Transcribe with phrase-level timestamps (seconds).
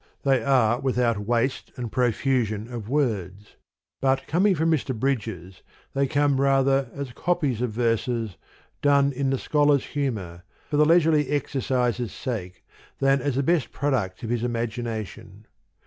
[0.23, 3.57] they are without waste and profusion of words:
[3.99, 4.99] but coming from Mr.
[4.99, 5.61] Bridges,
[5.93, 8.35] they come rather as "copies of verses",
[8.81, 10.41] done in' the scholar's humour,
[10.71, 12.65] for the leisurely ex ercise' sake,
[12.97, 15.45] than as the best products of his imagination.